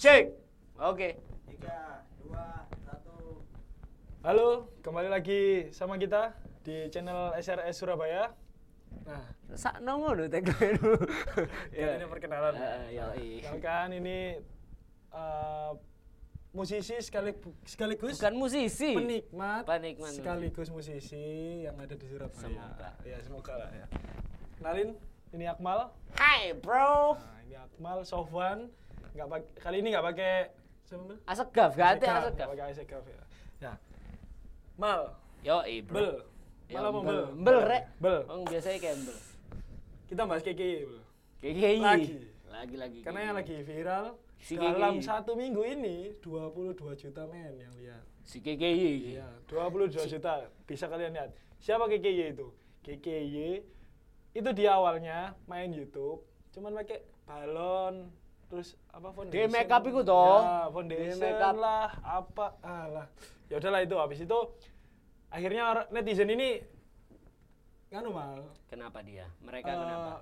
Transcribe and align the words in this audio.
Shake. 0.00 0.32
Oke. 0.80 1.12
Tiga, 1.44 2.00
dua, 2.24 2.64
satu. 2.88 3.44
Halo, 4.24 4.72
kembali 4.80 5.12
lagi 5.12 5.68
sama 5.76 6.00
kita 6.00 6.32
di 6.64 6.88
channel 6.88 7.36
SRS 7.36 7.84
Surabaya. 7.84 8.32
Nah, 9.04 9.28
Sak 9.52 9.84
nongo 9.84 10.16
tagline 10.24 10.80
dulu. 10.80 11.04
ya. 11.76 12.00
ini 12.00 12.08
perkenalan. 12.08 12.56
Heeh, 12.56 12.96
yo 12.96 13.06
Kenalkan 13.44 13.92
ini 13.92 14.40
eh, 15.12 15.70
musisi 16.56 16.96
sekaligus, 17.04 17.52
sekaligus 17.68 18.16
Bukan 18.16 18.40
musisi. 18.40 18.96
penikmat, 18.96 19.68
Penikmat 19.68 20.16
sekaligus 20.16 20.72
musisi 20.72 21.68
yang 21.68 21.76
ada 21.76 21.92
di 21.92 22.08
Surabaya. 22.08 22.40
Semoga. 22.40 22.88
Ya, 23.04 23.20
semoga 23.20 23.52
lah 23.52 23.68
ya. 23.68 23.84
Kenalin, 24.56 24.96
ini 25.36 25.44
Akmal. 25.44 25.92
Hai, 26.16 26.56
bro. 26.56 27.20
Nah, 27.20 27.44
ini 27.44 27.60
Akmal, 27.60 28.00
Sofwan. 28.08 28.72
Nggak 29.12 29.26
kali 29.58 29.76
ini 29.80 29.88
nggak 29.90 30.06
pakai? 30.06 30.34
Asegaf, 31.24 31.70
ganti 31.72 32.02
Asegaf, 32.02 32.18
asegaf. 32.18 32.34
nggak 32.34 32.48
pakai 32.50 32.64
Asegaf 32.72 33.04
ya. 33.06 33.22
Ya. 33.60 33.72
Mal, 34.74 35.00
Yo, 35.40 35.56
bro. 35.86 35.94
Bel. 35.96 36.14
Mal 36.70 36.84
apa 36.84 36.98
bel. 37.00 37.22
Bel? 37.40 37.58
Rek. 37.62 37.84
Bel. 37.98 38.20
Biasanya 38.46 38.78
kayak 38.78 38.96
bel. 39.02 39.18
Kita 40.06 40.22
bahas 40.26 40.42
KKI, 40.42 40.76
Bel. 40.84 41.00
KKI. 41.38 41.78
Lagi. 41.80 42.18
Lagi 42.50 42.76
lagi. 42.76 42.98
Karena 43.00 43.20
yang 43.30 43.36
lagi 43.38 43.56
viral 43.62 44.06
Si 44.40 44.56
dalam 44.56 44.98
KKI. 44.98 45.04
satu 45.04 45.32
minggu 45.36 45.62
ini 45.62 45.96
22 46.18 46.74
juta 46.96 47.22
men 47.28 47.54
yang 47.54 47.74
lihat. 47.76 48.02
si 48.24 48.38
KKI. 48.38 49.16
Iya, 49.16 49.28
22 49.46 50.06
juta. 50.06 50.46
Bisa 50.66 50.86
kalian 50.86 51.12
lihat. 51.12 51.30
Siapa 51.58 51.86
KKY 51.86 52.34
itu? 52.34 52.48
KKY 52.80 53.62
itu 54.32 54.50
di 54.54 54.64
awalnya 54.64 55.34
main 55.44 55.68
YouTube, 55.68 56.22
cuman 56.50 56.70
pakai 56.72 57.02
balon 57.26 58.06
terus 58.50 58.74
apa 58.90 59.08
foundation. 59.08 59.38
Dia 59.38 59.46
make 59.48 59.70
up 59.70 59.82
iku 59.82 60.02
toh. 60.02 60.42
Ya, 60.42 60.66
foundation 60.68 61.16
make 61.16 61.38
up. 61.40 61.54
lah, 61.56 61.88
apa 62.02 62.46
alah. 62.60 63.06
Ya 63.46 63.56
udahlah 63.56 63.80
itu 63.80 63.94
habis 63.94 64.18
itu 64.18 64.38
akhirnya 65.28 65.62
orang 65.64 65.86
netizen 65.90 66.28
ini 66.28 66.58
nganu 67.88 68.10
mal 68.10 68.42
Kenapa 68.66 69.00
dia? 69.00 69.26
Mereka 69.40 69.66
Eh, 69.66 69.74
kenapa? 69.76 70.12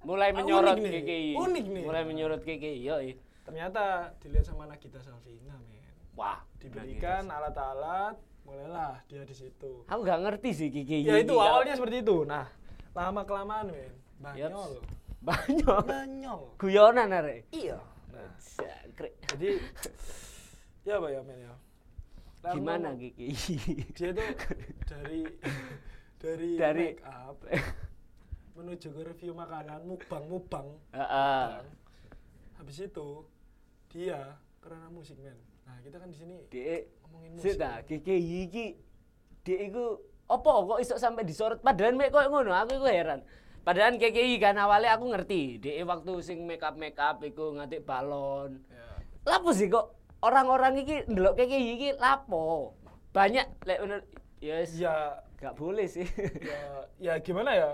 Mulai 0.00 0.30
menyorot 0.32 0.74
unik 0.74 0.82
nih, 0.82 0.92
KKI. 0.96 1.30
unik 1.36 1.66
nih. 1.68 1.84
Mulai 1.84 2.02
menyorot 2.04 2.40
KKI. 2.40 2.78
Yo, 2.80 2.96
ternyata 3.42 3.82
dilihat 4.18 4.44
sama 4.44 4.64
Nagita 4.64 4.98
Salvina 4.98 5.54
men 5.60 5.82
Wah, 6.12 6.38
diberikan 6.56 7.26
alat-alat 7.26 8.14
mulailah 8.40 8.98
dia 9.06 9.22
di 9.22 9.30
situ 9.32 9.84
Aku 9.84 10.00
nggak 10.00 10.20
ngerti 10.20 10.50
sih 10.52 10.68
KKI. 10.68 11.02
ya 11.02 11.14
itu 11.16 11.32
ini. 11.32 11.42
awalnya 11.44 11.74
seperti 11.74 11.96
itu 12.00 12.22
nah 12.24 12.46
lama 12.92 13.22
kelamaan 13.22 13.70
men 13.70 13.90
banyol 14.18 14.82
Banyak. 15.20 15.84
banyol 15.84 16.40
Guyonan 16.56 17.12
arek. 17.12 17.44
iya 17.52 17.76
nah 18.08 18.28
jadi 19.30 19.50
ya 20.88 20.96
apa 20.96 21.08
ya 21.08 21.20
men 21.22 21.38
ya 21.38 21.54
Lama- 22.40 22.56
Gimana 22.56 22.88
KKI? 22.96 23.28
dia 24.00 24.10
tuh 24.16 24.28
dari 24.88 25.20
dari 26.16 26.50
Dari 26.56 26.86
make 26.90 27.04
up 27.04 27.36
menuju 28.56 28.88
ke 28.90 29.00
review 29.06 29.32
makanan 29.32 29.84
mukbang 29.84 30.24
mukbang 30.24 30.68
Heeh. 30.92 31.64
habis 32.56 32.76
itu 32.78 33.24
dia 33.88 34.36
karena 34.60 34.88
musik 34.88 35.20
men 35.20 35.36
nah 35.64 35.76
kita 35.80 35.96
kan 35.96 36.08
di 36.08 36.16
sini 36.16 36.36
ngomongin 37.04 37.30
musik 37.36 37.44
sik 37.44 37.60
ta, 37.60 37.84
KKI 37.84 38.18
iki 38.48 38.66
dek 39.40 39.60
iku 39.68 39.84
apa 40.28 40.50
kok 40.64 40.78
iso 40.78 40.94
sampai 40.96 41.24
disorot 41.24 41.58
padahal 41.58 41.92
mek 41.92 42.08
koyo 42.08 42.28
ngono, 42.28 42.52
aku 42.52 42.78
iku 42.78 42.86
heran. 42.86 43.20
Padahal 43.60 43.96
KKI 43.96 44.40
kan 44.40 44.56
awalnya 44.56 44.96
aku 44.96 45.12
ngerti, 45.12 45.60
dek 45.60 45.84
waktu 45.84 46.12
sing 46.20 46.48
make 46.48 46.64
up 46.64 46.74
make 46.74 46.96
up 46.96 47.20
iku 47.20 47.52
balon. 47.84 48.64
ya. 48.66 48.88
Lapo 49.28 49.52
sih 49.52 49.68
kok 49.68 49.92
orang-orang 50.20 50.80
iki 50.80 51.04
ndelok 51.06 51.36
KKI 51.36 51.68
iki 51.76 51.88
lapo? 51.96 52.72
Banyak 53.12 53.66
lek 53.66 53.78
menurut 53.80 54.06
yes, 54.40 54.74
ya 54.74 55.20
gak 55.36 55.56
boleh 55.56 55.84
sih. 55.84 56.08
ya 56.40 56.60
ya 57.00 57.14
gimana 57.18 57.52
ya 57.52 57.70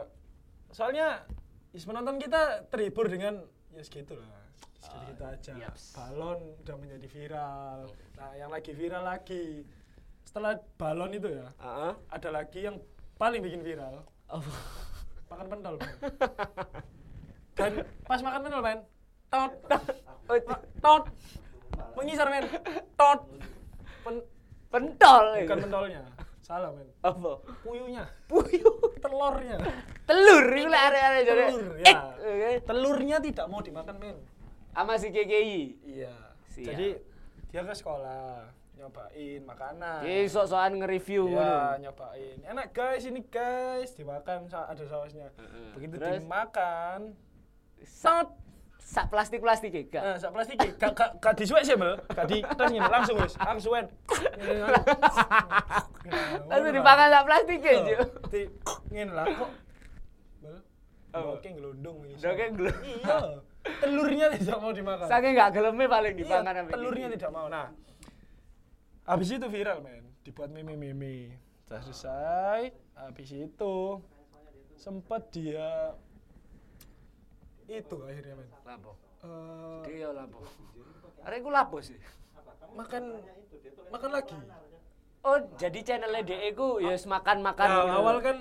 soalnya 0.71 1.23
is 1.71 1.83
penonton 1.83 2.19
kita 2.19 2.67
terhibur 2.67 3.07
dengan 3.07 3.43
ya 3.71 3.83
segitu 3.83 4.15
lah 4.15 4.43
segitu 4.79 5.23
Ah, 5.23 5.35
aja 5.35 5.53
yaps. 5.59 5.93
balon 5.93 6.41
udah 6.63 6.77
menjadi 6.79 7.07
viral 7.07 7.79
nah 8.15 8.31
yang 8.33 8.49
lagi 8.49 8.71
viral 8.71 9.03
lagi 9.03 9.67
setelah 10.23 10.57
balon 10.77 11.11
itu 11.11 11.27
ya 11.29 11.49
Heeh. 11.59 11.93
ada 12.09 12.29
lagi 12.31 12.61
yang 12.65 12.77
paling 13.17 13.43
bikin 13.43 13.61
viral 13.61 14.07
Oh. 14.27 14.43
Makan 15.27 15.47
pentol 15.49 15.75
dan 17.55 17.73
pas 18.03 18.21
makan 18.21 18.41
pentol 18.43 18.63
men 18.63 18.79
tot 19.29 19.53
Oh, 20.27 20.35
itu 20.35 20.51
tot 20.81 21.07
mengisar 21.95 22.27
men 22.27 22.43
tot 22.95 23.31
Pen- 24.03 24.27
pentol. 24.69 25.25
bukan 25.41 25.59
pentolnya 25.61 26.03
salah 26.41 26.71
men 26.71 26.87
Apa? 27.01 27.43
puyuhnya 27.63 28.11
Puyuh. 28.27 28.75
telurnya 28.99 29.59
Telur 30.03 30.47
iku 30.49 30.67
lek 30.69 30.83
arek-arek 30.85 31.23
jare. 31.23 31.43
Telur, 31.49 31.75
Eh, 31.77 31.83
ya. 31.85 31.99
oke. 32.17 32.51
telurnya 32.63 33.17
tidak 33.19 33.47
mau 33.47 33.59
dimakan 33.59 33.97
men 33.97 34.19
Sama 34.73 34.95
si 34.95 35.09
KKI. 35.09 35.59
iya 35.85 36.15
jadi 36.53 36.99
dia 37.47 37.63
ke 37.63 37.73
sekolah 37.73 38.51
nyobain 38.77 39.41
makanan 39.43 40.05
Dia 40.05 40.29
sok-sokan 40.29 40.73
nge-review 40.77 41.23
Iya, 41.27 41.41
ngono. 41.41 41.81
nyobain. 41.81 42.37
Enak 42.45 42.67
guys, 42.71 43.03
ini 43.05 43.25
guys, 43.25 43.97
dimakan 43.97 44.45
ada 44.47 44.85
sausnya. 44.85 45.33
Heeh. 45.33 45.69
Begitu 45.73 45.95
Terus? 45.97 46.21
dimakan, 46.21 47.01
Sak 47.81 48.37
sak 48.77 49.11
plastik-plastik 49.11 49.73
ya, 49.73 49.83
gak. 49.91 50.03
nah, 50.05 50.17
sak 50.17 50.31
plastik 50.31 50.57
iki, 50.57 50.71
gak 50.79 50.93
gak 50.95 51.11
gak 51.19 51.35
disuwek 51.35 51.65
sih, 51.65 51.75
Mel. 51.75 51.99
Gak 52.07 52.27
di 52.31 52.39
terus 52.39 52.71
ngene 52.71 52.87
langsung 52.87 53.17
wis, 53.19 53.35
langsung 53.37 53.75
suwen. 53.75 53.87
Langsung 56.47 56.73
dipangan 56.73 57.09
sak 57.11 57.25
plastik 57.27 57.61
ya, 57.61 57.73
Ju. 57.83 57.97
Di 58.31 58.41
ngene 58.89 59.13
lah 59.13 59.27
kok. 59.27 59.51
Oke 61.17 61.49
iki. 61.49 62.21
Doke 62.21 62.45
gelem. 62.53 62.77
Iya. 62.85 63.17
Telurnya 63.83 64.27
tidak 64.31 64.59
mau 64.61 64.71
dimakan. 64.71 65.07
Saking 65.09 65.33
gak 65.35 65.51
geleme 65.51 65.85
paling 65.89 66.13
Iya, 66.13 66.21
dipangan 66.23 66.55
telurnya 66.71 67.07
tidak 67.11 67.31
mau. 67.33 67.47
Nah, 67.49 67.67
habis 69.07 69.29
itu 69.31 69.47
viral 69.47 69.79
men, 69.81 70.05
dibuat 70.21 70.51
meme-meme. 70.51 71.39
Sudah 71.63 71.81
selesai, 71.83 72.61
habis 72.95 73.31
itu 73.31 74.03
sempat 74.77 75.31
dia 75.31 75.95
itu 77.67 77.97
akhirnya 78.03 78.35
men. 78.37 78.51
Lapo. 78.63 78.93
Eh, 79.23 79.81
Dia 79.89 80.11
lapo. 80.11 80.47
Arek 81.23 81.39
iku 81.41 81.51
lapo 81.51 81.77
sih. 81.81 81.99
makan 82.77 83.19
makan 83.89 84.11
lagi. 84.13 84.37
Oh, 85.25 85.41
jadi 85.57 85.81
channelnya 85.83 86.23
DE 86.23 86.53
ku 86.53 86.79
ya 86.79 86.93
wis 86.93 87.09
makan-makan. 87.09 87.67
Nah, 87.67 87.83
gitu. 87.83 87.97
awal 87.99 88.17
kan 88.21 88.39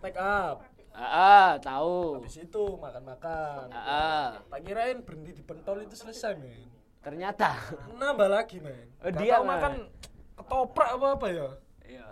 take 0.00 0.18
up, 0.18 0.64
Heeh, 0.90 1.50
tahu. 1.62 2.18
habis 2.18 2.40
itu 2.40 2.64
makan-makan. 2.74 3.70
Heeh. 3.70 4.26
Tak 4.42 4.60
kirain 4.64 4.98
berhenti 5.04 5.38
di 5.38 5.42
pentol 5.44 5.84
itu 5.84 5.94
selesai 5.94 6.34
men. 6.34 6.66
Ternyata. 7.00 7.56
Nambah 7.96 8.28
lagi 8.28 8.60
men. 8.60 8.88
Oh, 9.00 9.08
dia 9.10 9.40
makan 9.40 9.88
ketoprak 10.36 10.88
apa 10.96 11.06
apa 11.16 11.26
ya. 11.28 11.48
Iya. 11.84 12.06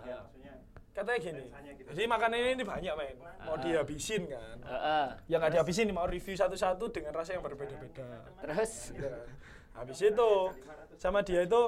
Katanya 0.89 1.19
gini, 1.21 1.45
jadi 1.87 2.11
makanan 2.11 2.59
ini 2.59 2.63
banyak 2.67 2.91
men, 2.91 3.15
mau 3.47 3.55
Ah. 3.55 3.61
dihabisin 3.63 4.27
kan. 4.27 4.57
Heeh. 4.59 5.05
yang 5.31 5.39
nggak 5.39 5.53
dihabisin 5.55 5.87
mau 5.95 6.03
review 6.03 6.35
satu-satu 6.35 6.91
dengan 6.91 7.15
rasa 7.15 7.39
yang 7.39 7.45
berbeda-beda. 7.45 8.03
Terus 8.43 8.91
Gitu 8.91 9.07
kan. 9.07 9.23
Habis 9.79 9.99
itu 10.03 10.29
sama 10.99 11.23
dia 11.23 11.47
itu 11.47 11.61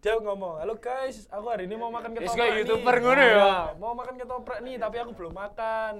dia 0.00 0.16
ngomong, 0.16 0.60
halo 0.60 0.76
guys, 0.76 1.24
aku 1.28 1.48
hari 1.48 1.64
ini 1.64 1.76
mau 1.76 1.88
makan 1.88 2.12
ketoprak 2.12 2.36
kayak 2.36 2.52
nih." 2.52 2.60
YouTuber 2.60 2.94
ngono 3.00 3.22
ya? 3.22 3.32
Iya, 3.32 3.52
mau 3.76 3.92
makan 3.92 4.14
ketoprak 4.16 4.58
nih, 4.60 4.76
tapi 4.76 4.96
aku 4.96 5.12
belum 5.12 5.32
makan. 5.32 5.94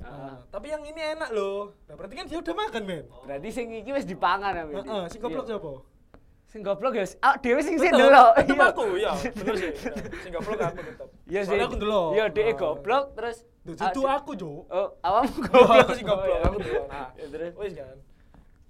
Ah. 0.00 0.08
Nah, 0.08 0.36
tapi 0.48 0.72
yang 0.72 0.80
ini 0.80 0.96
enak 0.96 1.28
loh. 1.30 1.76
Nah, 1.84 1.92
berarti 1.92 2.14
kan 2.16 2.24
dia 2.24 2.40
udah 2.40 2.54
makan, 2.56 2.82
men. 2.88 3.04
berarti 3.20 3.48
sing 3.52 3.68
iki 3.68 3.92
wis 3.92 4.08
dipangan 4.08 4.52
ya. 4.56 4.64
Heeh, 4.64 5.02
si 5.08 5.16
goblok 5.20 5.44
siapa? 5.44 5.72
Sing 6.48 6.60
goblok 6.64 6.94
ya. 6.96 7.04
Ah, 7.20 7.36
dhewe 7.36 7.60
sing 7.60 7.76
sing 7.76 7.92
delok. 7.92 8.32
tetep 8.34 8.56
Iya. 8.56 8.66
aku, 8.72 8.82
ya, 8.96 9.12
bener 9.14 9.54
sih. 9.54 9.70
Nah, 9.86 10.18
Si 10.18 10.28
goblok 10.32 10.60
aku 10.60 10.80
tetep. 10.82 11.08
Iya 11.28 11.40
sih. 11.44 11.48
Soalnya 11.52 11.66
aku 11.68 11.76
ndelok. 11.76 12.08
Iya, 12.10 12.24
dhek 12.26 12.46
Nah. 12.46 12.56
goblok 12.58 13.04
terus 13.14 13.38
Duh, 13.60 13.76
ah, 13.76 13.92
Itu 13.92 14.00
aku, 14.08 14.30
Jo. 14.40 14.64
Oh, 14.72 14.88
awakmu 15.04 15.36
Goblok, 15.44 15.84
aku 15.84 15.92
si 15.92 16.02
goblok, 16.02 16.32
Oh, 16.32 16.48
aku 16.48 16.58
dulu. 16.58 16.80
Nah, 16.88 17.08
Ya, 17.12 17.26
terus. 17.28 17.52
wis 17.60 17.72
kan. 17.76 17.96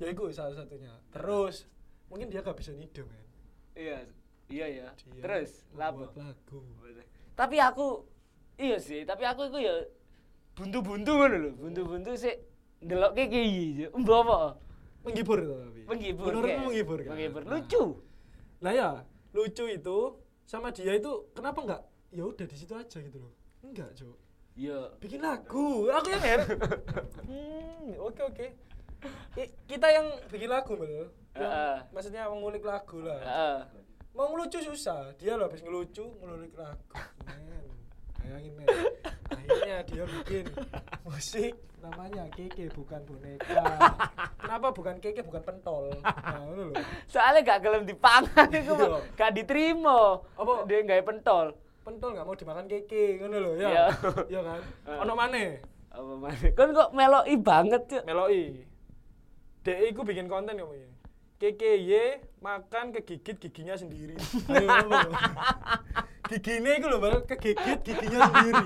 Ya 0.02 0.06
itu 0.10 0.22
salah 0.34 0.54
satunya. 0.58 0.92
Terus 1.14 1.70
mungkin 2.10 2.26
dia 2.26 2.42
gak 2.42 2.58
bisa 2.58 2.74
nido, 2.74 3.06
men. 3.06 3.22
Iya. 3.78 4.02
Iya 4.50 4.66
ya. 4.66 4.86
Terus 5.22 5.62
lagu. 5.78 6.10
Tapi 7.38 7.56
aku 7.56 8.02
iya 8.58 8.76
sih, 8.76 9.06
tapi 9.06 9.22
aku 9.24 9.46
iku 9.46 9.62
ya 9.62 9.72
buntu-buntu 10.60 11.10
ngono 11.16 11.36
lho, 11.40 11.50
buntu-buntu 11.56 12.10
sik 12.20 12.36
ndelok 12.84 13.16
iki 13.16 13.40
Mbok 13.96 14.18
apa? 14.20 14.36
Menghibur 15.00 15.40
tapi. 15.40 15.80
Menghibur. 15.88 16.24
Menurutmu 16.28 16.52
kayak. 16.52 16.66
menghibur 16.68 16.98
kan? 17.00 17.10
Menghibur. 17.16 17.42
Nah. 17.48 17.52
Lucu. 17.56 17.82
Lah 18.60 18.72
ya, 18.76 18.88
lucu 19.32 19.64
itu 19.72 19.98
sama 20.44 20.68
dia 20.68 20.92
itu 20.92 21.32
kenapa 21.32 21.58
enggak 21.64 21.82
ya 22.12 22.28
udah 22.28 22.44
di 22.44 22.56
situ 22.60 22.76
aja 22.76 22.98
gitu 23.00 23.16
loh. 23.16 23.32
Enggak, 23.64 23.88
Jo. 23.96 24.12
Ya, 24.52 24.92
Bikin 25.00 25.24
lagu. 25.24 25.88
Aku 25.88 26.08
yang 26.12 26.20
heran. 26.20 26.52
hmm, 27.30 27.96
oke 27.96 28.20
oke. 28.20 28.46
I- 29.40 29.52
kita 29.64 29.88
yang 29.88 30.06
bikin 30.28 30.52
lagu, 30.52 30.76
yang 30.76 31.08
Heeh. 31.32 31.76
maksudnya 31.94 32.28
mengulik 32.28 32.60
lagu 32.66 33.00
lah 33.00 33.20
Heeh. 33.22 33.58
mau 34.12 34.26
ngelucu 34.34 34.58
susah 34.60 35.14
dia 35.16 35.38
loh 35.38 35.46
habis 35.46 35.62
ngelucu 35.62 36.04
ngelulik 36.20 36.52
lagu 36.58 36.84
men 37.24 37.64
bayangin 38.18 38.52
men 38.58 38.66
akhirnya 39.30 39.76
dia 39.84 40.04
bikin 40.04 40.44
musik 41.02 41.52
namanya 41.80 42.28
keke 42.30 42.68
bukan 42.70 43.00
boneka 43.02 43.64
kenapa 44.36 44.68
bukan 44.70 44.96
keke 44.98 45.22
bukan 45.22 45.40
pentol 45.40 45.88
nah 46.02 46.44
itu 46.44 46.62
loh 46.66 46.74
Soalnya 47.06 47.40
gak 47.42 47.60
gelem 47.60 47.82
dipangan 47.84 48.46
iku 48.52 48.74
Iya. 48.76 48.98
Gak 49.14 49.30
diterima. 49.32 50.20
Apa? 50.34 50.64
Dia 50.64 50.84
gawe 50.84 51.02
pentol. 51.02 51.46
pentol 51.80 52.12
nggak 52.12 52.22
mau 52.22 52.36
dimakan 52.36 52.66
keke 52.66 53.18
ngono 53.18 53.36
loh 53.40 53.54
ya 53.56 53.68
Iya. 53.68 53.86
iya 54.28 54.40
kan 54.42 54.60
ono 55.00 55.12
maneh 55.14 55.64
Apa 55.88 56.12
mana? 56.14 56.48
Kon 56.52 56.70
kok 56.70 56.90
meloi 56.92 57.34
banget, 57.34 57.82
Cuk. 57.88 58.02
meloi 58.04 58.62
DE 59.60 59.88
iku 59.88 60.00
bikin 60.02 60.26
konten 60.26 60.54
ngomongnya 60.54 60.86
KKY 61.36 61.90
makan 62.38 62.92
kegigit 62.92 63.40
giginya 63.40 63.72
sendiri 63.72 64.12
Ayo, 64.46 64.68
lho. 64.84 65.10
gigine 66.30 66.76
iku 66.76 66.86
lho 66.86 66.98
baru 66.98 67.24
kegigit 67.24 67.80
giginya 67.80 68.28
sendiri 68.28 68.64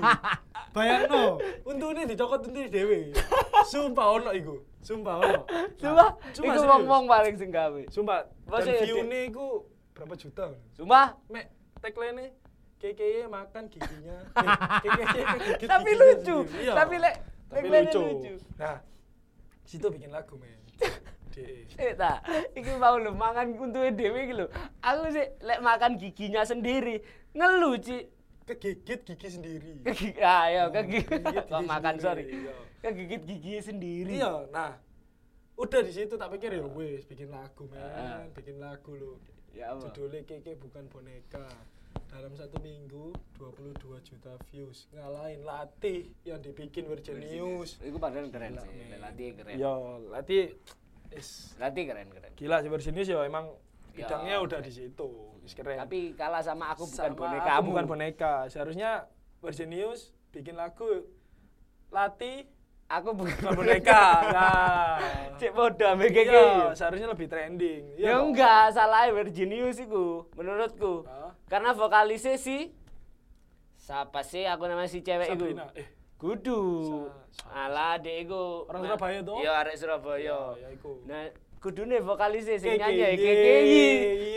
bayangno 0.75 1.39
untune 1.69 2.03
dicokot 2.03 2.43
untune 2.43 2.67
dhewe 2.67 3.15
sumpah 3.63 4.07
ono 4.19 4.29
iku 4.35 4.55
sumpah 4.83 5.15
ono 5.23 5.41
Sumpah, 5.79 6.09
cuma 6.35 6.45
iku 6.51 6.59
serius. 6.61 6.69
wong-wong 6.69 7.03
paling 7.09 7.35
sing 7.39 7.49
gawe. 7.49 7.81
sumpah 7.89 8.27
Masa 8.45 8.69
dan 8.69 8.75
ya, 8.75 8.83
view-ne 8.85 9.19
iku 9.31 9.65
berapa 9.95 10.13
juta 10.19 10.51
Sumpah, 10.77 11.15
mek 11.31 11.49
tagline 11.81 12.35
KKY 12.77 13.31
makan 13.31 13.71
giginya 13.71 14.17
KKY 14.83 15.65
tapi 15.71 15.89
giginya 15.95 16.05
lucu. 16.05 16.37
Iya. 16.59 16.73
Tapi 16.75 16.95
lek 17.01 17.15
tapi 17.49 17.67
lucu. 17.71 18.01
Nah, 18.59 18.77
situ 19.63 19.87
bikin 19.89 20.11
lagu 20.11 20.35
men. 20.37 20.59
Eh 21.75 21.91
ta, 21.99 22.23
iki 22.55 22.71
mau 22.79 22.95
lho 22.95 23.11
mangan 23.11 23.51
untuke 23.57 23.91
dhewe 23.91 24.19
iki 24.27 24.33
lho. 24.37 24.47
Aku 24.79 25.09
sih 25.11 25.25
lek 25.43 25.59
makan 25.59 25.97
giginya 25.97 26.45
sendiri 26.45 27.01
ngeluh, 27.35 27.75
Ci. 27.81 28.07
Kegigit 28.45 29.01
gigi 29.03 29.27
sendiri. 29.27 29.71
Kegigit, 29.81 30.21
ah 30.21 30.45
ya, 30.47 30.63
kegigit. 30.69 31.09
Kok 31.09 31.49
gigi 31.49 31.65
makan 31.65 31.95
sorry. 31.97 32.23
sendiri, 32.23 32.45
iya. 32.45 32.53
Kegigit 32.79 33.21
gigi 33.25 33.53
sendiri. 33.59 34.13
Iya, 34.15 34.33
nah. 34.49 34.77
Udah 35.55 35.81
di 35.81 35.89
situ 35.89 36.13
tak 36.13 36.29
pikir 36.29 36.51
ya 36.51 36.67
wes 36.67 37.03
bikin 37.03 37.31
lagu 37.31 37.65
Ah. 37.71 38.21
men, 38.21 38.29
bikin 38.31 38.59
lagu 38.59 38.91
lo. 38.93 39.17
Ya? 39.49 39.71
Judulnya 39.73 40.21
Keke 40.21 40.53
bukan 40.55 40.85
boneka. 40.85 41.47
Dalam 42.05 42.35
satu 42.35 42.59
minggu 42.59 43.15
22 43.33 43.79
juta 44.03 44.35
views 44.51 44.91
ngalahin 44.91 45.41
latih 45.41 46.11
yang 46.21 46.37
dibikin 46.37 46.85
Virgin 46.85 47.23
News. 47.23 47.79
Iku 47.79 47.95
padahal 47.95 48.27
keren 48.29 48.51
sih. 48.53 48.67
men. 48.69 48.99
Latih 48.99 49.31
keren. 49.33 49.55
Yo, 49.55 49.73
latih 50.11 50.53
is 51.09 51.55
Latih 51.55 51.87
keren 51.87 52.11
keren. 52.11 52.31
gila 52.35 52.59
sih 52.59 52.67
Virgin 52.67 52.93
News 52.93 53.07
ya 53.07 53.23
emang 53.23 53.47
Ya, 53.95 54.03
bidangnya 54.03 54.35
udah 54.43 54.59
keren. 54.59 54.67
di 54.67 54.71
situ. 54.71 55.09
Is 55.41 55.55
keren. 55.55 55.79
Tapi 55.79 56.11
kalah 56.13 56.43
sama 56.43 56.75
aku 56.75 56.83
bukan 56.83 57.07
Sama 57.07 57.15
boneka 57.15 57.51
aku 57.55 57.67
bukan 57.71 57.85
boneka. 57.87 58.33
Seharusnya 58.51 59.07
Virgin 59.39 59.71
News 59.71 60.11
bikin 60.29 60.53
lagu 60.53 61.07
Lati 61.87 62.43
Aku 62.85 63.17
bukan 63.17 63.33
bukan 63.33 63.53
boneka. 63.55 64.03
Nah. 64.29 64.99
Cek 65.41 65.51
bodoh 65.51 65.89
ambek 65.89 66.13
Iya, 66.13 66.69
seharusnya 66.77 67.09
lebih 67.09 67.25
trending. 67.25 67.97
Ya 67.97 68.13
toh? 68.13 68.29
enggak, 68.29 68.77
salah 68.77 69.09
Virginius 69.09 69.81
iku 69.81 70.29
menurutku. 70.37 71.01
Hah? 71.01 71.33
Karena 71.49 71.73
vokalisnya 71.73 72.37
si 72.37 72.69
siapa 73.75 74.21
sih 74.21 74.45
aku 74.45 74.69
namanya 74.69 74.85
si 74.85 75.01
cewek? 75.01 75.33
Sabrina. 75.33 75.65
Eh, 75.73 75.87
Kudu. 76.15 76.61
Sa- 77.33 77.49
sa- 77.49 77.67
Alah, 77.67 77.97
dek 77.97 78.29
iku. 78.29 78.69
Orang 78.69 78.85
Surabaya 78.85 79.19
toh? 79.19 79.37
Iya, 79.41 79.51
arek 79.65 79.75
Surabaya. 79.75 80.21
Ya, 80.21 80.37
ya 80.61 80.67
iku. 80.71 80.91
Nah, 81.03 81.21
kudune 81.65 81.97
vokalisnya 81.97 82.61
sing 82.61 82.77
nyanyi 82.77 83.01
ya, 83.01 83.09
KKY. 83.17 83.65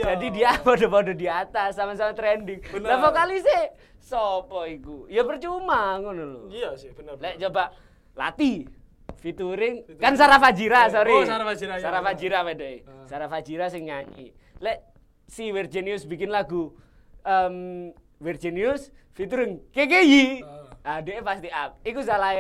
iya. 0.01 0.03
Jadi 0.17 0.27
dia 0.33 0.51
pada-pada 0.65 1.13
di 1.13 1.29
atas 1.29 1.77
sama-sama 1.77 2.17
trending. 2.17 2.65
Bener. 2.65 2.89
Lah 2.89 2.99
vokalisnya 3.05 3.77
sopo 4.01 4.65
iku? 4.65 5.05
Ya 5.13 5.21
percuma 5.29 6.01
ngono 6.01 6.23
lho. 6.25 6.43
Iya 6.49 6.73
sih, 6.81 6.89
benar. 6.97 7.21
Lek 7.21 7.37
coba 7.37 7.77
Lati 8.17 8.65
featuring 9.21 9.85
kan 10.01 10.17
Sarah 10.17 10.41
Fajira, 10.41 10.89
Eh, 10.89 10.95
sorry. 10.95 11.13
oh, 11.13 11.27
Sarah 11.29 11.45
Fajira, 11.45 11.75
ya, 11.77 11.83
Sarah. 11.85 12.01
Fajira 12.01 12.39
beda. 12.41 12.67
Ah. 12.89 13.05
Sarah 13.05 13.29
Fajira 13.29 13.67
sing 13.69 13.85
nyanyi. 13.85 14.33
Lek 14.65 14.81
si 15.29 15.53
Virginius 15.53 16.09
bikin 16.09 16.33
lagu 16.33 16.73
um, 17.29 17.93
Virginius 18.17 18.89
featuring 19.13 19.61
KKY. 19.77 20.41
Ah, 20.81 21.05
dia 21.05 21.21
pasti 21.21 21.53
up. 21.53 21.77
Iku 21.85 22.01
salah 22.01 22.33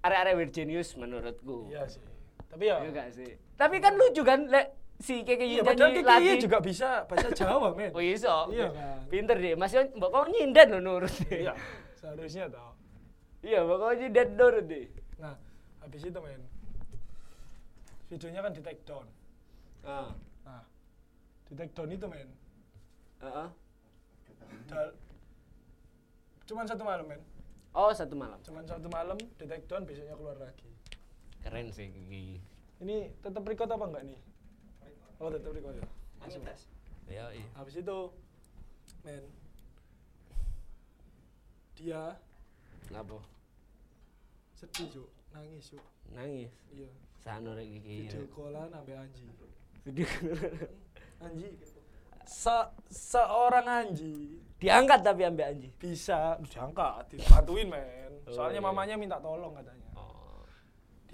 arek-arek 0.00 0.34
Virginius 0.40 0.96
menurutku. 0.96 1.68
Iya 1.68 1.84
sih. 1.84 2.00
Tapi 2.54 2.64
ya 2.64 2.76
Iya 2.78 2.90
gak 2.92 3.08
sih? 3.10 3.30
Tapi 3.54 3.76
kan 3.78 3.92
lucu 3.94 4.22
kan 4.22 4.46
lek 4.46 4.66
si 4.94 5.26
KKY 5.26 5.58
Iya, 5.58 5.62
padahal 5.62 5.90
nyanyi 5.90 6.00
KKY 6.00 6.10
Lati. 6.30 6.34
juga 6.38 6.58
bisa 6.60 6.88
bahasa 7.04 7.28
Jawa, 7.34 7.74
men. 7.74 7.90
Oh 7.90 7.98
iso. 7.98 8.30
Iya 8.48 8.70
kan. 8.70 9.02
Pinter 9.10 9.36
deh. 9.36 9.54
Mas 9.54 9.74
Yon, 9.74 9.90
mbok 9.92 10.08
kok 10.08 10.30
nyinden 10.30 10.66
lho 10.70 10.80
nurut 10.80 11.14
deh. 11.26 11.40
Iya, 11.42 11.54
seharusnya 11.94 12.46
tau. 12.46 12.78
Iya, 13.42 13.60
pokoknya 13.60 13.94
nyinden 14.00 14.28
nurut 14.34 14.64
deh. 14.64 14.86
Nah, 15.18 15.34
habis 15.78 16.00
itu, 16.00 16.14
men. 16.16 16.42
Videonya 18.06 18.40
kan 18.40 18.52
di 18.52 18.62
take 18.62 18.82
down. 18.84 19.06
Ah. 19.82 20.14
Nah, 20.42 20.62
di 21.44 21.54
take 21.54 21.74
down 21.74 21.90
itu, 21.90 22.06
men. 22.06 22.28
Heeh. 23.18 23.48
Dal- 24.64 24.96
Cuman 26.44 26.64
satu 26.64 26.82
malam, 26.82 27.04
men. 27.04 27.20
Oh, 27.72 27.90
satu 27.90 28.14
malam. 28.14 28.38
Cuman 28.40 28.62
satu 28.62 28.86
malam 28.86 29.18
di 29.18 29.44
take 29.44 29.66
down, 29.66 29.82
besoknya 29.82 30.14
keluar 30.14 30.38
lagi. 30.38 30.70
Keren 31.44 31.68
sih 31.68 31.92
Kiki. 31.92 32.40
Ini 32.80 33.12
tetap 33.20 33.44
record 33.44 33.68
apa 33.68 33.84
enggak 33.84 34.04
nih? 34.08 34.18
Oh, 35.20 35.28
tetap 35.28 35.52
record 35.52 35.76
ya. 35.76 35.86
Masih 36.24 36.40
tes. 36.40 36.60
Ya, 37.04 37.28
iya. 37.36 37.44
Habis 37.54 37.76
itu, 37.78 37.98
men. 39.04 39.24
Dia 41.76 42.16
Ngapa? 42.88 43.20
sedih, 44.54 44.86
Cuk. 44.88 45.08
Nangis, 45.36 45.64
Cuk. 45.76 45.84
Nangis. 46.16 46.52
Iya. 46.72 46.88
Sano 47.20 47.52
rek 47.52 47.68
Kiki. 47.68 47.96
Video 48.08 48.24
callan 48.32 48.68
sampai 48.72 48.94
Anji. 48.96 49.26
Video 49.84 50.06
Anji. 51.24 51.48
Se 52.24 52.56
seorang 52.88 53.68
Anji 53.68 54.40
Diangkat 54.56 55.04
tapi 55.04 55.28
ambek 55.28 55.44
Anji. 55.44 55.68
bisa 55.76 56.40
diangkat, 56.40 57.12
dibantuin, 57.12 57.68
men. 57.68 58.12
Oh, 58.24 58.32
Soalnya 58.32 58.64
iya. 58.64 58.68
mamanya 58.68 58.94
minta 58.96 59.20
tolong 59.20 59.52
katanya. 59.52 59.83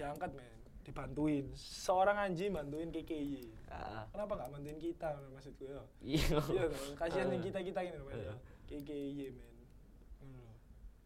Diangkat, 0.01 0.31
men. 0.33 0.49
Dibantuin. 0.81 1.45
Seorang 1.53 2.17
Anji 2.19 2.49
bantuin 2.49 2.89
KKY. 2.89 3.53
Ah. 3.67 4.09
Kenapa 4.09 4.33
nggak 4.33 4.49
bantuin 4.51 4.79
kita, 4.79 5.13
maksudku 5.29 5.63
ya? 5.63 5.81
Iya. 6.01 6.37
Iya, 6.49 6.65
kasihan 6.97 7.29
Ah. 7.29 7.31
yang 7.31 7.43
kita 7.43 7.59
kita 7.61 7.79
ini, 7.81 7.97
men. 7.99 8.17
Iya. 8.17 8.33
KKY, 8.67 9.19
men. 9.29 9.55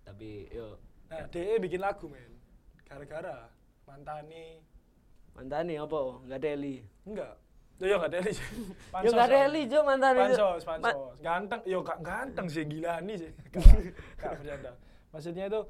Tapi 0.01 0.29
yo 0.49 0.79
Nah, 1.05 1.21
DE 1.27 1.59
bikin 1.59 1.77
lagu, 1.79 2.07
men. 2.07 2.31
Gara-gara 2.81 3.51
mantani 3.83 4.63
mantan 5.31 5.67
nih 5.67 5.77
apa? 5.77 5.99
Enggak 6.23 6.39
ada 6.39 6.49
Eli. 6.49 6.75
enggak. 7.03 7.33
Yo 7.75 7.85
yo 7.85 7.97
ada 7.99 8.17
sih. 8.23 8.39
Yo 9.03 9.09
enggak 9.11 9.27
ada 9.27 9.37
Eli, 9.45 9.61
Jo 9.67 9.79
mantan. 9.91 10.13
Pansos, 10.15 10.63
Ma- 10.63 10.79
pansos. 10.79 11.19
Ganteng, 11.19 11.61
yo 11.65 11.83
gak 11.83 11.99
ganteng 12.01 12.47
sih 12.47 12.63
gila 12.63 13.03
nih 13.03 13.15
sih. 13.19 13.31
Gak, 13.53 13.65
gak 14.17 14.31
bercanda. 14.39 14.71
Maksudnya 15.11 15.45
itu 15.45 15.61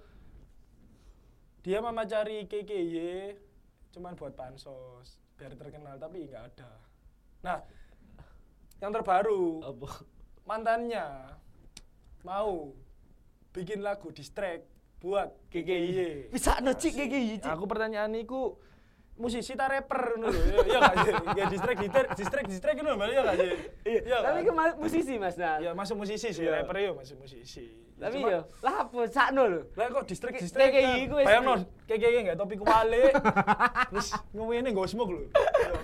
dia 1.66 1.82
mama 1.82 2.06
cari 2.06 2.46
KKY 2.46 3.34
cuman 3.90 4.14
buat 4.14 4.38
pansos 4.38 5.18
biar 5.34 5.58
terkenal 5.58 5.98
tapi 5.98 6.30
nggak 6.30 6.54
ada. 6.54 6.72
Nah, 7.42 7.58
yang 8.78 8.94
terbaru 8.94 9.66
Apa? 9.66 9.90
mantannya 10.46 11.34
mau 12.22 12.70
bikin 13.50 13.82
lagu 13.82 14.14
distrack 14.14 14.62
buat 15.02 15.34
KKY. 15.50 16.30
Bisa 16.30 16.62
nocik 16.62 16.94
kayak 16.94 17.10
gitu. 17.42 17.48
Aku 17.50 17.66
pertanyaan 17.66 18.14
niku 18.14 18.62
musisi 19.18 19.58
ta 19.58 19.66
rapper 19.66 20.22
ngono 20.22 20.38
lho. 20.38 20.42
Ya 20.46 20.62
iya 20.70 20.80
gak 20.86 20.96
sih? 21.02 21.14
Ya 21.34 21.44
distrack 21.50 21.78
distrack 21.82 22.08
distrack 22.14 22.46
distrack 22.46 22.76
ngono 22.78 23.10
ya 23.10 23.22
gak 23.26 23.38
sih? 23.42 23.52
Iya. 23.90 24.18
Tapi 24.22 24.40
kan? 24.46 24.70
musisi 24.78 25.14
Mas 25.18 25.34
Nah. 25.34 25.58
Ya 25.66 25.72
masuk 25.74 25.98
musisi 25.98 26.30
sih, 26.30 26.46
Iya. 26.46 26.62
rapper 26.62 26.78
yo 26.78 26.92
masuk 26.94 27.26
musisi. 27.26 27.85
Ya, 27.96 28.12
Tapi 28.12 28.20
yo, 28.20 28.44
lah 28.60 28.76
apa 28.84 29.00
sakno 29.08 29.44
lho. 29.48 29.62
lah 29.72 29.88
kok 29.88 30.04
distrack 30.04 30.36
Kayak- 30.36 30.76
kan? 30.76 31.00
iku 31.00 31.16
wis- 31.16 31.26
Bayangno 31.26 31.54
kayak 31.88 32.00
kayak 32.04 32.20
enggak 32.22 32.38
topi 32.38 32.56
kuwale. 32.58 33.04
Terus 33.90 34.08
ngomongin 34.30 34.68
nggo 34.68 34.84
smoke 34.84 35.12
lho. 35.16 35.24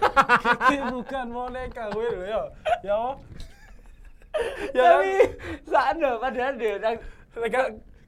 Kayak 0.67 0.85
bukan 0.91 1.25
boneka 1.31 1.83
gue 1.87 2.07
lho 2.11 2.21
ya. 2.21 2.41
Ya. 2.83 2.99
Ya 4.71 4.83
kan? 4.83 4.99
Tapi 4.99 5.11
sakno 5.63 6.09
padahal 6.19 6.53
dia 6.55 6.73
nang 6.77 6.95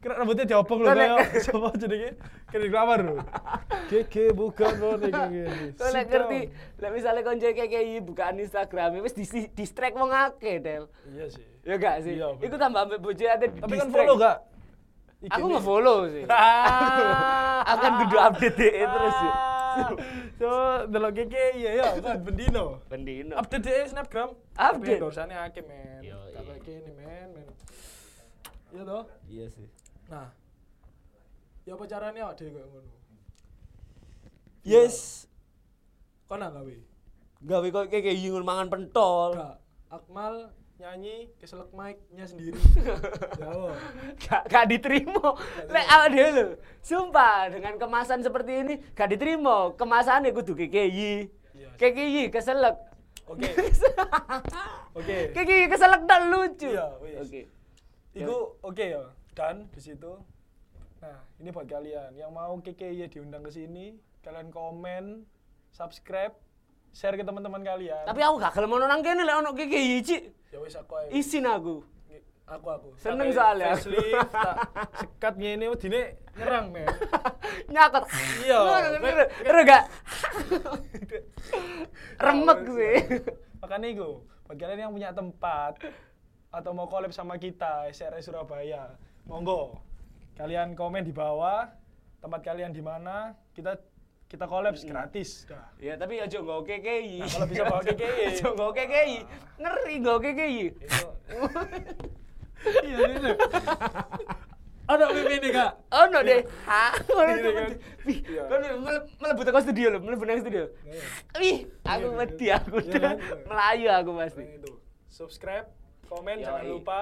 kira 0.04 0.14
rambutnya 0.20 0.46
diopong 0.46 0.80
lho 0.84 0.88
Kok 0.92 1.00
lek- 1.00 1.40
sapa 1.40 1.68
jenenge? 1.80 2.10
Kira 2.52 2.68
kamar 2.70 3.00
lho. 3.02 3.16
Keke 3.88 4.36
bukan 4.36 4.72
boneka 4.84 5.22
gini. 5.32 5.68
Kau 5.74 5.88
lek 5.88 6.06
ngerti, 6.12 6.40
lek 6.78 7.24
konco 7.24 7.48
kayak 7.48 7.70
kayak 7.72 8.04
bukaan 8.04 8.36
Instagram, 8.36 9.00
wis 9.00 9.16
di 9.16 9.24
distract 9.56 9.96
wong 9.96 10.12
akeh, 10.12 10.60
Del. 10.60 10.92
Iya 11.08 11.32
sih. 11.32 11.53
Ya 11.64 11.76
gak 11.76 12.04
sih? 12.04 12.14
Iya, 12.16 12.28
bener. 12.36 12.44
Iku 12.44 12.56
tambah 12.56 12.80
ambek 12.84 13.00
bojo 13.00 13.24
ate 13.24 13.46
di 13.48 13.60
Tapi 13.60 13.76
kan 13.76 13.90
follow 13.90 14.16
gak? 14.16 14.38
Aku 15.26 15.46
nge-follow 15.48 15.98
sih. 16.08 16.24
Ah. 16.28 17.64
Akan 17.74 17.92
kudu 18.04 18.16
update 18.18 18.56
DE 18.56 18.84
terus 18.84 19.16
sih. 19.16 19.34
so 20.38 20.50
delok 20.86 21.18
keke 21.18 21.58
iya 21.58 21.72
ya 21.74 21.98
kan 21.98 22.22
bendino 22.22 22.78
Bendino. 22.86 23.34
update 23.34 23.66
deh 23.66 23.90
snapgram 23.90 24.38
Update. 24.54 25.02
dorsane 25.02 25.34
akeh 25.34 25.66
men 25.66 25.98
Yo, 26.06 26.14
tak 26.30 26.46
iya. 26.46 26.54
kayak 26.62 26.78
ini 26.78 26.92
men 26.94 27.28
men 27.34 27.48
iya 28.70 28.82
toh 28.86 29.04
Iya 29.26 29.46
sih. 29.50 29.66
nah 30.06 30.30
ya 31.66 31.74
apa 31.74 31.90
caranya 31.90 32.30
awak 32.30 32.38
dhewe 32.38 32.54
koyo 32.54 32.70
ngono 32.70 32.94
Yes. 34.62 35.26
kok 36.30 36.38
nang 36.38 36.54
gawe 36.54 36.76
Gawe 37.42 37.68
kok 37.68 37.86
kayak 37.90 38.04
kayak 38.06 38.18
ngono 38.24 38.46
mangan 38.46 38.70
pentol. 38.70 39.34
Gak, 39.34 39.58
Akmal 39.90 40.54
nyanyi 40.82 41.30
keselak 41.38 41.70
mic-nya 41.72 42.26
sendiri. 42.26 42.58
Jawab. 43.42 43.78
Gak, 44.18 44.44
gak 44.50 44.66
diterima. 44.68 45.38
Lek 45.70 45.86
awak 45.88 46.08
dhewe 46.10 46.30
lho. 46.34 46.46
Sumpah 46.82 47.54
dengan 47.54 47.78
kemasan 47.78 48.26
seperti 48.26 48.52
ini 48.66 48.74
gak 48.98 49.14
diterima. 49.14 49.72
Kemasannya 49.78 50.34
kudu 50.34 50.58
KKI. 50.58 51.30
Iya. 51.54 51.70
KKI 51.78 52.24
keselak. 52.34 52.78
Oke. 53.30 53.48
Oke. 54.98 55.18
KKI 55.32 55.70
keselak 55.70 56.04
dan 56.10 56.34
lucu. 56.34 56.74
Iya. 56.74 56.90
Oke. 57.22 57.42
Iku 58.14 58.62
oke 58.62 58.86
ya. 58.94 59.10
Dan 59.34 59.66
di 59.74 59.82
situ 59.82 60.22
Nah, 61.04 61.20
ini 61.36 61.52
buat 61.52 61.68
kalian 61.68 62.16
yang 62.16 62.32
mau 62.32 62.56
KKY 62.64 63.12
diundang 63.12 63.44
ke 63.44 63.52
sini, 63.52 64.00
kalian 64.24 64.48
komen, 64.48 65.28
subscribe, 65.76 66.32
share 66.94 67.18
ke 67.18 67.26
teman-teman 67.26 67.66
kalian. 67.66 68.06
Tapi 68.06 68.22
aku 68.22 68.36
gak 68.38 68.54
gelem 68.54 68.78
ono 68.78 68.86
nang 68.86 69.02
kene 69.02 69.26
lek 69.26 69.36
ono 69.42 69.50
KKI, 69.58 69.98
Cik. 70.06 70.24
ya 70.54 70.58
wis 70.62 70.78
aku 70.78 70.94
ae. 71.02 71.10
Isin 71.18 71.50
aku. 71.50 71.82
aku 72.46 72.68
aku. 72.70 72.90
Seneng 73.02 73.34
soalnya. 73.34 73.74
Facelift, 73.74 74.30
sekat 75.02 75.36
ngene 75.42 75.66
wedine 75.74 76.22
nyerang, 76.38 76.70
men. 76.70 76.86
Nyakot. 77.74 78.06
Iya. 78.46 78.60
Ngeru 79.42 79.62
gak? 79.66 79.84
Remek 82.26 82.60
sih. 82.70 82.96
Makanya 83.58 83.88
itu, 83.90 84.10
buat 84.46 84.58
kalian 84.60 84.80
yang 84.86 84.94
punya 84.94 85.10
tempat 85.16 85.82
atau 86.54 86.72
mau 86.78 86.86
collab 86.86 87.10
sama 87.10 87.42
kita, 87.42 87.90
SRS 87.90 88.30
Surabaya, 88.30 88.94
monggo. 89.26 89.82
Kalian 90.38 90.78
komen 90.78 91.02
di 91.02 91.14
bawah 91.16 91.66
tempat 92.22 92.40
kalian 92.46 92.70
di 92.70 92.80
mana, 92.86 93.34
kita 93.58 93.82
kita 94.34 94.50
collab 94.50 94.74
gratis. 94.74 95.46
Dah. 95.46 95.70
Ya 95.78 95.94
tapi 95.94 96.18
aja 96.18 96.42
nggo 96.42 96.66
KKI. 96.66 97.22
Nah, 97.22 97.30
kalau 97.30 97.46
bisa 97.46 97.64
bawa 97.64 97.82
KKI. 97.82 98.22
Aja 98.28 98.46
nggo 98.58 98.68
KKI. 98.74 99.18
Ngeri 99.62 99.96
nggo 100.02 100.16
KKI. 100.18 100.62
Itu. 100.74 101.08
Iya, 102.82 102.98
ini. 103.14 103.32
Ada 104.84 105.06
meme 105.08 105.34
ini, 105.38 105.50
Kak. 105.50 105.72
Ono 105.94 106.20
deh. 106.20 106.42
Ha. 106.66 106.86
Ono 107.08 107.30
Iya, 107.30 107.52
kan? 107.54 107.72
Wih, 108.04 108.20
Iya. 108.26 108.42
kon 108.50 108.60
mele- 108.82 109.06
melebu 109.16 109.42
teko 109.44 109.60
studio 109.62 109.88
lho, 109.88 110.00
melebu 110.02 110.24
nang 110.26 110.42
studio. 110.42 110.66
Iya. 110.84 111.02
Wih, 111.38 111.58
aku 111.84 112.06
Iya, 112.10 112.26
iya. 112.42 112.56
aku 112.58 112.78
Iya, 112.82 113.00
kan? 113.00 113.16
Melayu 113.48 113.88
aku 113.94 114.12
pasti. 114.18 114.44
Subscribe, 115.08 115.68
komen 116.10 116.42
jangan 116.42 116.66
lupa. 116.66 117.02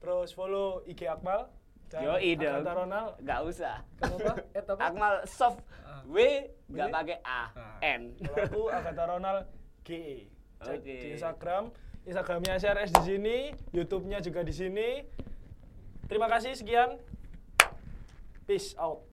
Terus 0.00 0.32
follow 0.32 0.82
IG 0.82 1.06
Akmal 1.06 1.46
Yo 1.98 2.14
dong. 2.38 2.54
Agatha 2.62 2.72
Ronald. 2.76 3.10
Gak 3.20 3.40
usah. 3.42 3.76
Kenapa? 3.98 4.32
Eh? 4.54 4.62
Akmal 4.78 5.14
soft 5.26 5.58
Ah. 5.82 6.06
W 6.06 6.16
gak 6.70 6.86
W? 6.86 6.94
pakai 6.94 7.18
A, 7.26 7.50
Nah, 7.50 7.76
N. 7.82 8.14
Kalau 8.14 8.36
aku 8.46 8.62
Agatha 8.70 9.04
Ronald 9.10 9.44
GE. 9.82 10.30
Cek 10.60 10.78
di 10.86 10.96
Instagram. 11.18 11.74
Instagramnya 12.00 12.56
SRS 12.56 12.90
di 12.96 13.02
sini, 13.04 13.36
YouTube-nya 13.72 14.24
juga 14.24 14.40
di 14.40 14.54
sini. 14.54 15.04
Terima 16.06 16.26
kasih 16.26 16.56
sekian. 16.56 16.96
Peace 18.46 18.72
out. 18.76 19.04